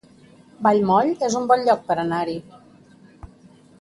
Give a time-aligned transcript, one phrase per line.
[0.67, 2.37] Vallmoll es un bon lloc per anar-hi